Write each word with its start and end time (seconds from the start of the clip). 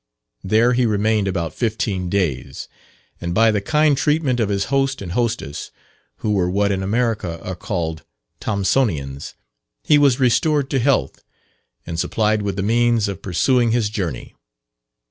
There 0.43 0.73
he 0.73 0.87
remained 0.87 1.27
about 1.27 1.53
fifteen 1.53 2.09
days, 2.09 2.67
and 3.21 3.35
by 3.35 3.51
the 3.51 3.61
kind 3.61 3.95
treatment 3.95 4.39
of 4.39 4.49
his 4.49 4.65
host 4.73 4.99
and 4.99 5.11
hostess, 5.11 5.69
who 6.15 6.31
were 6.33 6.49
what 6.49 6.71
in 6.71 6.81
America 6.81 7.39
are 7.45 7.55
called 7.55 8.01
"Thompsonians," 8.39 9.35
he 9.83 9.99
was 9.99 10.19
restored 10.19 10.71
to 10.71 10.79
health, 10.79 11.23
and 11.85 11.99
supplied 11.99 12.41
with 12.41 12.55
the 12.55 12.63
means 12.63 13.07
of 13.07 13.21
pursuing 13.21 13.69
his 13.73 13.91
journey. 13.91 14.33